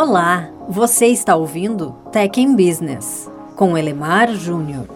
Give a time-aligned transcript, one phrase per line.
[0.00, 4.86] Olá, você está ouvindo Tech in Business com Elemar Júnior.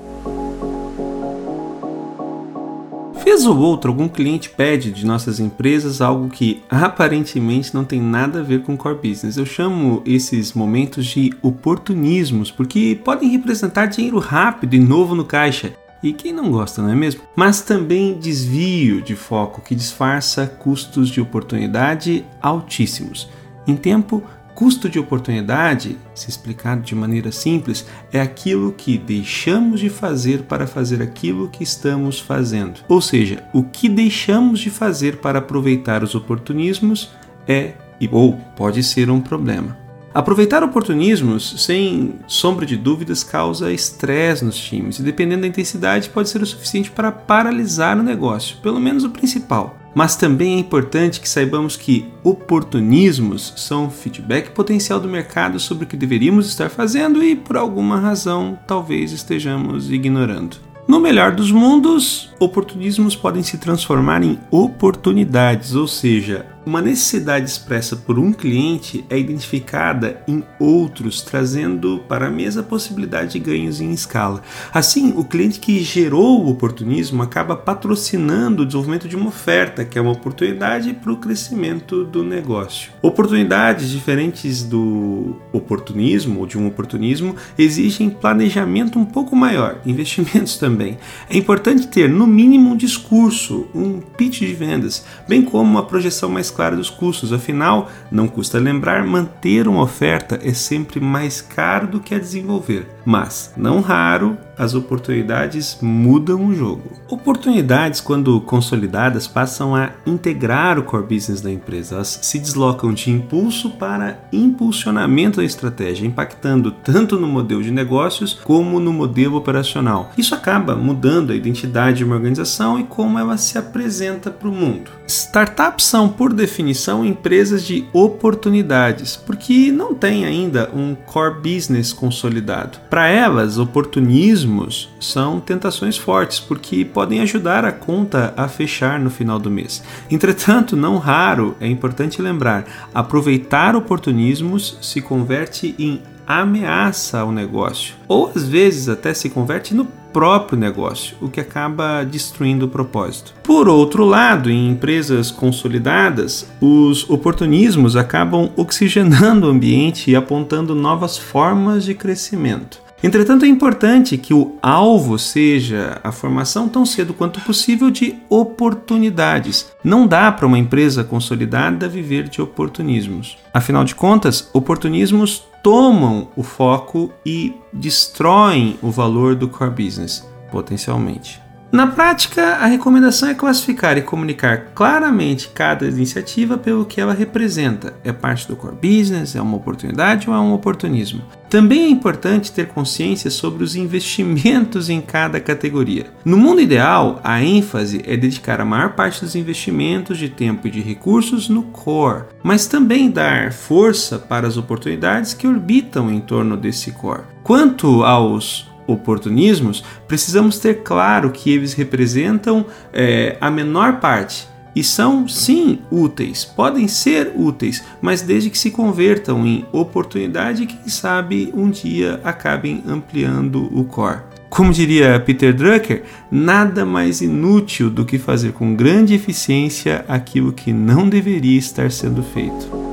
[3.24, 8.38] Vez ou outro, algum cliente pede de nossas empresas algo que aparentemente não tem nada
[8.38, 9.36] a ver com core business.
[9.36, 15.72] Eu chamo esses momentos de oportunismos, porque podem representar dinheiro rápido e novo no caixa.
[16.00, 17.22] E quem não gosta, não é mesmo?
[17.34, 23.28] Mas também desvio de foco que disfarça custos de oportunidade altíssimos.
[23.66, 24.22] Em tempo
[24.62, 30.68] Custo de oportunidade, se explicado de maneira simples, é aquilo que deixamos de fazer para
[30.68, 32.78] fazer aquilo que estamos fazendo.
[32.88, 37.10] Ou seja, o que deixamos de fazer para aproveitar os oportunismos
[37.48, 37.72] é
[38.12, 39.76] ou pode ser um problema.
[40.14, 46.28] Aproveitar oportunismos, sem sombra de dúvidas, causa estresse nos times e, dependendo da intensidade, pode
[46.28, 49.81] ser o suficiente para paralisar o negócio, pelo menos o principal.
[49.94, 55.86] Mas também é importante que saibamos que oportunismos são feedback potencial do mercado sobre o
[55.86, 60.56] que deveríamos estar fazendo e, por alguma razão, talvez estejamos ignorando.
[60.88, 67.96] No melhor dos mundos, oportunismos podem se transformar em oportunidades, ou seja, uma necessidade expressa
[67.96, 73.80] por um cliente é identificada em outros, trazendo para a mesa a possibilidade de ganhos
[73.80, 74.42] em escala.
[74.72, 79.98] Assim, o cliente que gerou o oportunismo acaba patrocinando o desenvolvimento de uma oferta, que
[79.98, 82.92] é uma oportunidade para o crescimento do negócio.
[83.02, 90.98] Oportunidades diferentes do oportunismo ou de um oportunismo exigem planejamento um pouco maior, investimentos também.
[91.28, 96.28] É importante ter, no mínimo, um discurso, um pitch de vendas, bem como uma projeção
[96.28, 97.32] mais clara dos custos.
[97.32, 102.86] Afinal, não custa lembrar, manter uma oferta é sempre mais caro do que a desenvolver.
[103.04, 106.92] Mas, não raro, as oportunidades mudam o jogo.
[107.08, 111.96] Oportunidades, quando consolidadas, passam a integrar o core business da empresa.
[111.96, 118.34] Elas se deslocam de impulso para impulsionamento da estratégia, impactando tanto no modelo de negócios
[118.44, 120.12] como no modelo operacional.
[120.16, 124.52] Isso acaba mudando a identidade de uma organização e como ela se apresenta para o
[124.52, 124.90] mundo.
[125.06, 132.78] Startups são, por definição, empresas de oportunidades, porque não têm ainda um core business consolidado.
[132.92, 139.38] Para elas, oportunismos são tentações fortes, porque podem ajudar a conta a fechar no final
[139.38, 139.82] do mês.
[140.10, 148.30] Entretanto, não raro, é importante lembrar, aproveitar oportunismos se converte em ameaça ao negócio, ou
[148.36, 153.34] às vezes até se converte no próprio negócio, o que acaba destruindo o propósito.
[153.42, 161.16] Por outro lado, em empresas consolidadas, os oportunismos acabam oxigenando o ambiente e apontando novas
[161.16, 162.82] formas de crescimento.
[163.02, 169.72] Entretanto, é importante que o alvo seja a formação tão cedo quanto possível de oportunidades.
[169.82, 173.36] Não dá para uma empresa consolidada viver de oportunismos.
[173.52, 181.40] Afinal de contas, oportunismos tomam o foco e destroem o valor do core business, potencialmente.
[181.72, 187.94] Na prática, a recomendação é classificar e comunicar claramente cada iniciativa pelo que ela representa.
[188.04, 191.22] É parte do core business, é uma oportunidade ou é um oportunismo?
[191.48, 196.08] Também é importante ter consciência sobre os investimentos em cada categoria.
[196.26, 200.70] No mundo ideal, a ênfase é dedicar a maior parte dos investimentos de tempo e
[200.70, 206.54] de recursos no core, mas também dar força para as oportunidades que orbitam em torno
[206.54, 207.22] desse core.
[207.42, 215.28] Quanto aos oportunismos, precisamos ter claro que eles representam é, a menor parte e são
[215.28, 221.70] sim úteis, podem ser úteis, mas desde que se convertam em oportunidade, quem sabe um
[221.70, 224.20] dia acabem ampliando o core.
[224.48, 230.72] Como diria Peter Drucker, nada mais inútil do que fazer com grande eficiência aquilo que
[230.72, 232.92] não deveria estar sendo feito.